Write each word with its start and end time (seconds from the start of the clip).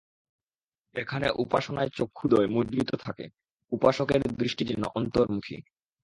এখানে 0.95 1.27
উপাসনায় 1.35 1.89
চক্ষুদ্বয় 1.89 2.47
মুদ্রিত 2.47 2.89
থাকে, 2.95 3.25
উপাসকের 3.71 4.21
দৃষ্টি 4.39 4.63
যেন 4.65 4.83
অন্তর্মুখী। 4.95 5.57